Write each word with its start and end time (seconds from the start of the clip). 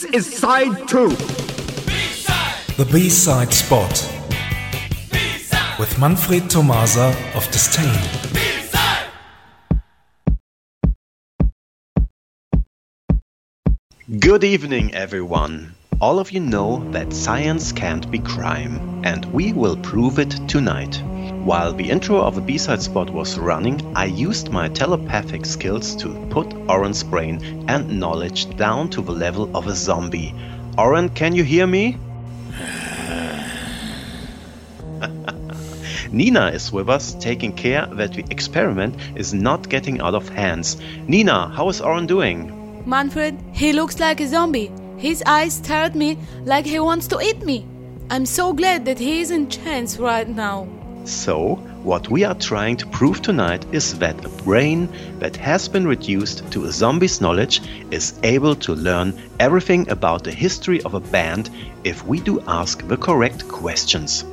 This 0.00 0.14
is 0.14 0.38
side 0.38 0.88
two. 0.88 1.10
The 2.78 2.88
B-side 2.90 3.52
spot 3.52 3.92
with 5.78 5.98
Manfred 5.98 6.48
Tomasa 6.48 7.14
of 7.34 7.46
Disdain. 7.50 8.00
Good 14.18 14.42
evening, 14.42 14.94
everyone. 14.94 15.74
All 16.00 16.18
of 16.18 16.30
you 16.30 16.40
know 16.40 16.82
that 16.92 17.12
science 17.12 17.70
can't 17.70 18.10
be 18.10 18.20
crime, 18.20 19.02
and 19.04 19.26
we 19.26 19.52
will 19.52 19.76
prove 19.76 20.18
it 20.18 20.30
tonight. 20.48 21.02
While 21.44 21.72
the 21.72 21.88
intro 21.88 22.20
of 22.20 22.34
the 22.34 22.42
B-side 22.42 22.82
spot 22.82 23.08
was 23.08 23.38
running, 23.38 23.80
I 23.96 24.04
used 24.04 24.50
my 24.50 24.68
telepathic 24.68 25.46
skills 25.46 25.96
to 25.96 26.10
put 26.28 26.52
Oren's 26.68 27.02
brain 27.02 27.64
and 27.66 27.98
knowledge 27.98 28.54
down 28.56 28.90
to 28.90 29.00
the 29.00 29.12
level 29.12 29.50
of 29.56 29.66
a 29.66 29.74
zombie. 29.74 30.34
Oren, 30.76 31.08
can 31.08 31.34
you 31.34 31.42
hear 31.42 31.66
me? 31.66 31.96
Nina 36.12 36.48
is 36.48 36.70
with 36.70 36.90
us, 36.90 37.14
taking 37.14 37.54
care 37.54 37.86
that 37.86 38.12
the 38.12 38.24
experiment 38.28 38.96
is 39.16 39.32
not 39.32 39.66
getting 39.70 40.02
out 40.02 40.14
of 40.14 40.28
hands. 40.28 40.76
Nina, 41.08 41.48
how 41.48 41.70
is 41.70 41.80
Oren 41.80 42.06
doing? 42.06 42.84
Manfred, 42.86 43.42
he 43.52 43.72
looks 43.72 43.98
like 43.98 44.20
a 44.20 44.26
zombie. 44.26 44.70
His 44.98 45.22
eyes 45.24 45.54
stare 45.54 45.84
at 45.84 45.94
me 45.94 46.18
like 46.44 46.66
he 46.66 46.80
wants 46.80 47.06
to 47.08 47.18
eat 47.18 47.42
me. 47.46 47.66
I'm 48.10 48.26
so 48.26 48.52
glad 48.52 48.84
that 48.84 48.98
he 48.98 49.22
is 49.22 49.30
in 49.30 49.48
chance 49.48 49.96
right 49.98 50.28
now. 50.28 50.68
So, 51.04 51.56
what 51.82 52.10
we 52.10 52.24
are 52.24 52.34
trying 52.34 52.76
to 52.76 52.86
prove 52.86 53.22
tonight 53.22 53.64
is 53.72 53.98
that 53.98 54.24
a 54.24 54.28
brain 54.44 54.88
that 55.18 55.34
has 55.36 55.66
been 55.66 55.86
reduced 55.86 56.50
to 56.52 56.64
a 56.64 56.72
zombie's 56.72 57.20
knowledge 57.20 57.62
is 57.90 58.18
able 58.22 58.54
to 58.56 58.74
learn 58.74 59.18
everything 59.40 59.88
about 59.88 60.24
the 60.24 60.32
history 60.32 60.82
of 60.82 60.94
a 60.94 61.00
band 61.00 61.48
if 61.84 62.06
we 62.06 62.20
do 62.20 62.42
ask 62.46 62.86
the 62.86 62.98
correct 62.98 63.48
questions. 63.48 64.24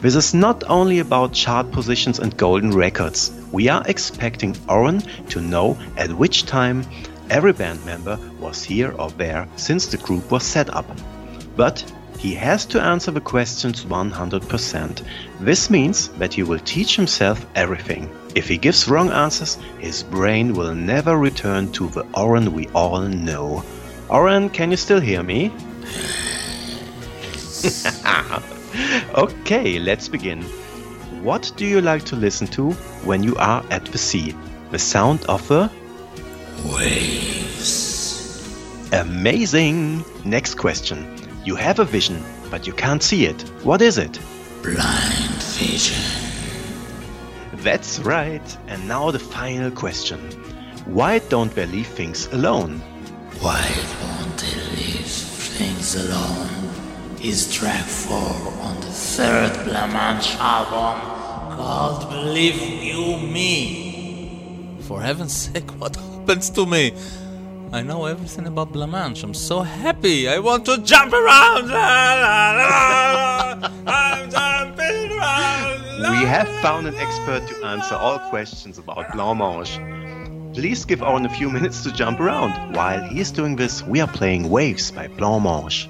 This 0.00 0.14
is 0.14 0.34
not 0.34 0.62
only 0.68 1.00
about 1.00 1.32
chart 1.32 1.72
positions 1.72 2.18
and 2.18 2.36
golden 2.36 2.70
records. 2.70 3.32
We 3.50 3.68
are 3.68 3.82
expecting 3.86 4.54
Oren 4.68 5.00
to 5.30 5.40
know 5.40 5.76
at 5.96 6.12
which 6.12 6.46
time 6.46 6.84
every 7.30 7.52
band 7.52 7.84
member 7.84 8.18
was 8.38 8.62
here 8.62 8.92
or 8.92 9.10
there 9.10 9.48
since 9.56 9.86
the 9.86 9.96
group 9.96 10.30
was 10.30 10.44
set 10.44 10.72
up. 10.72 10.86
But 11.56 11.82
he 12.18 12.34
has 12.34 12.66
to 12.66 12.80
answer 12.80 13.10
the 13.10 13.20
questions 13.20 13.84
100%. 13.84 15.02
This 15.40 15.70
means 15.70 16.08
that 16.18 16.34
he 16.34 16.42
will 16.42 16.58
teach 16.60 16.96
himself 16.96 17.46
everything. 17.54 18.10
If 18.34 18.48
he 18.48 18.58
gives 18.58 18.88
wrong 18.88 19.10
answers, 19.10 19.58
his 19.78 20.02
brain 20.02 20.54
will 20.54 20.74
never 20.74 21.18
return 21.18 21.72
to 21.72 21.88
the 21.88 22.06
Oren 22.14 22.52
we 22.52 22.68
all 22.68 23.00
know. 23.02 23.64
Oren, 24.08 24.50
can 24.50 24.70
you 24.70 24.76
still 24.76 25.00
hear 25.00 25.22
me? 25.22 25.52
okay, 29.14 29.78
let's 29.78 30.08
begin. 30.08 30.42
What 31.22 31.52
do 31.56 31.66
you 31.66 31.80
like 31.80 32.04
to 32.04 32.16
listen 32.16 32.46
to 32.48 32.72
when 33.04 33.22
you 33.22 33.36
are 33.36 33.64
at 33.70 33.84
the 33.86 33.98
sea? 33.98 34.34
The 34.70 34.78
sound 34.78 35.24
of 35.26 35.46
the 35.48 35.70
Waves. 36.64 37.72
Amazing! 38.92 40.04
Next 40.24 40.54
question. 40.54 41.25
You 41.46 41.54
have 41.54 41.78
a 41.78 41.84
vision, 41.84 42.24
but 42.50 42.66
you 42.66 42.72
can't 42.72 43.00
see 43.00 43.24
it. 43.24 43.40
What 43.62 43.80
is 43.80 43.98
it? 43.98 44.18
Blind 44.64 45.40
vision. 45.54 46.02
That's 47.62 48.00
right. 48.00 48.58
And 48.66 48.88
now 48.88 49.12
the 49.12 49.20
final 49.20 49.70
question. 49.70 50.18
Why 50.86 51.20
don't 51.20 51.54
they 51.54 51.66
leave 51.66 51.86
things 51.86 52.26
alone? 52.32 52.80
Why 53.38 53.62
won't 54.02 54.36
they 54.38 54.56
leave 54.74 55.06
things 55.06 55.94
alone? 55.94 56.50
Is 57.22 57.54
track 57.54 57.84
4 57.84 58.18
on 58.18 58.80
the 58.80 58.90
third 58.90 59.52
Blancmange 59.68 60.34
album 60.40 61.00
called 61.56 62.10
Believe 62.10 62.60
You 62.82 63.18
Me. 63.18 64.78
For 64.80 65.00
heaven's 65.00 65.36
sake, 65.36 65.70
what 65.78 65.94
happens 65.94 66.50
to 66.50 66.66
me? 66.66 66.92
I 67.72 67.82
know 67.82 68.06
everything 68.06 68.46
about 68.46 68.72
Blancmange. 68.72 69.22
I'm 69.24 69.34
so 69.34 69.60
happy. 69.60 70.28
I 70.28 70.38
want 70.38 70.64
to 70.66 70.78
jump 70.78 71.12
around. 71.12 71.70
I'm 73.86 74.30
jumping 74.30 75.10
around. 75.12 75.82
We 76.12 76.24
have 76.26 76.48
found 76.62 76.86
an 76.86 76.94
expert 76.94 77.46
to 77.48 77.66
answer 77.66 77.96
all 77.96 78.18
questions 78.30 78.78
about 78.78 79.08
Blancmange. 79.08 79.78
Please 80.54 80.84
give 80.84 81.02
Owen 81.02 81.26
a 81.26 81.28
few 81.28 81.50
minutes 81.50 81.82
to 81.82 81.92
jump 81.92 82.20
around. 82.20 82.74
While 82.74 83.02
he 83.02 83.20
is 83.20 83.30
doing 83.30 83.56
this, 83.56 83.82
we 83.82 84.00
are 84.00 84.08
playing 84.08 84.48
Waves 84.48 84.90
by 84.90 85.08
Blancmange. 85.08 85.88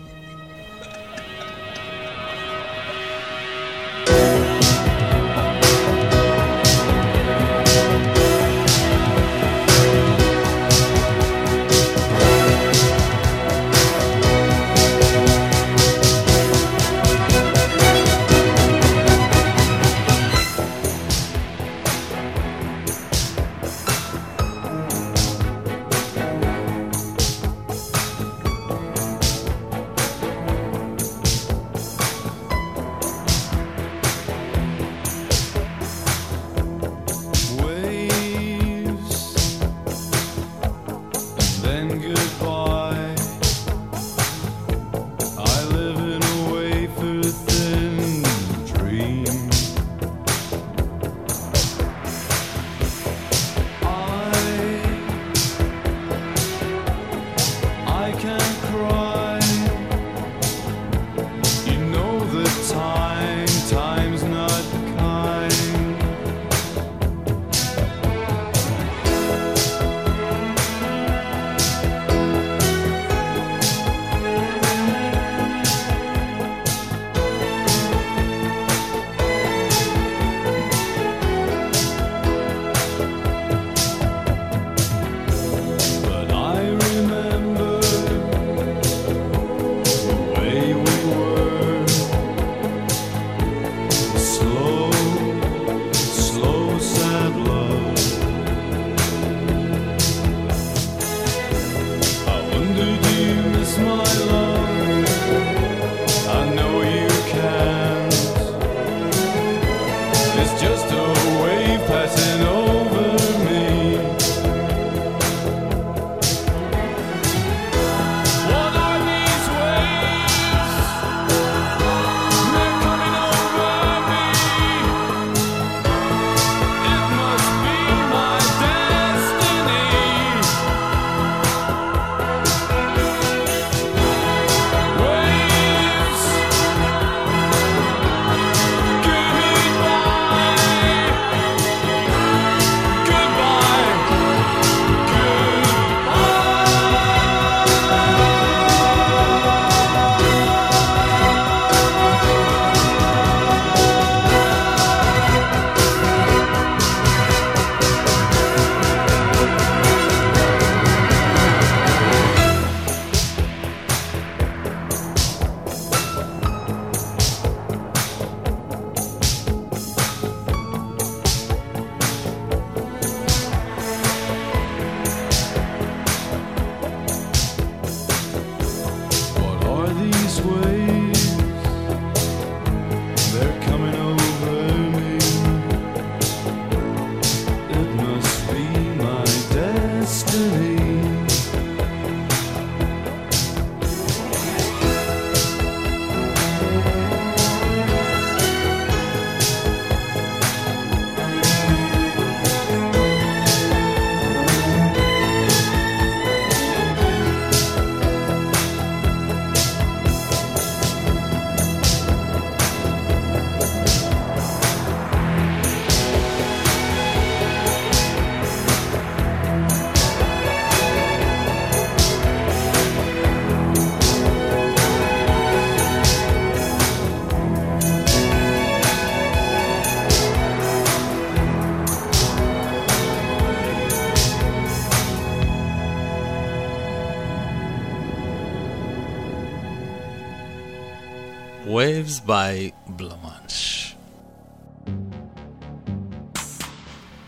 Waves 241.87 242.19
by 242.19 242.73
Blancmange. 242.99 243.95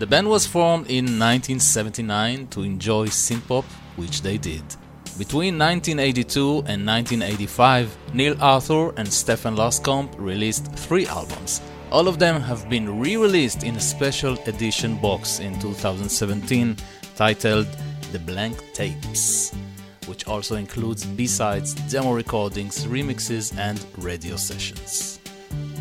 The 0.01 0.07
band 0.09 0.29
was 0.29 0.49
formed 0.49 0.89
in 0.89 1.05
1979 1.05 2.49
to 2.49 2.63
enjoy 2.65 3.07
synthpop, 3.07 3.63
which 3.95 4.23
they 4.23 4.37
did. 4.37 4.65
Between 5.17 5.57
1982 5.59 6.65
and 6.67 6.85
1985, 6.85 7.97
Neil 8.15 8.35
Arthur 8.41 8.93
and 8.97 9.07
Stefan 9.07 9.55
Luscombe 9.55 10.11
released 10.19 10.67
three 10.73 11.07
albums. 11.07 11.61
All 11.93 12.09
of 12.09 12.19
them 12.19 12.41
have 12.41 12.69
been 12.69 12.99
re 12.99 13.17
released 13.17 13.63
in 13.63 13.77
a 13.77 13.81
special 13.95 14.37
edition 14.49 14.97
box 15.01 15.39
in 15.39 15.57
2017 15.61 16.77
titled 17.15 17.69
The 18.11 18.19
Blank 18.19 18.57
Tapes 18.73 19.55
which 20.09 20.27
also 20.27 20.57
includes 20.57 21.05
B-sides, 21.05 21.75
demo 21.91 22.13
recordings, 22.13 22.87
remixes, 22.87 23.57
and 23.57 23.85
radio 23.99 24.37
sessions. 24.37 25.21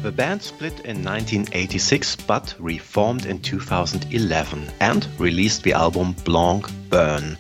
The 0.02 0.12
band 0.12 0.42
split 0.42 0.74
in 0.86 1.04
1986 1.04 2.16
but 2.18 2.56
reformed 2.60 3.26
in 3.26 3.40
2011 3.42 4.70
and 4.80 5.08
released 5.18 5.64
the 5.64 5.74
album 5.74 6.14
Blanc 6.24 6.70
Burn. 6.90 7.38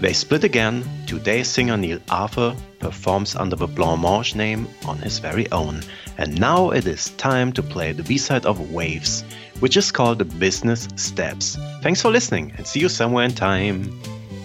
They 0.00 0.12
split 0.12 0.44
again. 0.44 0.84
Today, 1.06 1.42
singer 1.42 1.76
Neil 1.76 1.98
Arthur 2.08 2.54
performs 2.78 3.34
under 3.34 3.56
the 3.56 3.66
Blancmange 3.66 4.34
name 4.36 4.68
on 4.86 4.98
his 4.98 5.18
very 5.18 5.50
own. 5.50 5.82
And 6.18 6.38
now 6.38 6.70
it 6.70 6.86
is 6.86 7.10
time 7.10 7.52
to 7.54 7.62
play 7.62 7.92
the 7.92 8.04
B 8.04 8.18
side 8.18 8.46
of 8.46 8.70
Waves, 8.70 9.24
which 9.58 9.76
is 9.76 9.90
called 9.90 10.18
The 10.18 10.24
Business 10.24 10.88
Steps. 10.94 11.56
Thanks 11.82 12.02
for 12.02 12.10
listening 12.10 12.52
and 12.56 12.66
see 12.66 12.80
you 12.80 12.88
somewhere 12.88 13.24
in 13.24 13.34
time. 13.34 13.84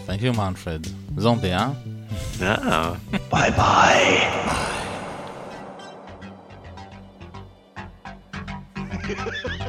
Thank 0.06 0.22
you, 0.22 0.34
Manfred. 0.34 0.88
zambéen. 1.18 1.76
Ah. 2.42 2.94
bye. 3.32 3.52
bye. 3.52 4.28